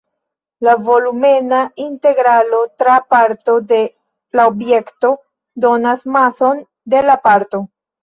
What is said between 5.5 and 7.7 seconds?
donas mason de la parto.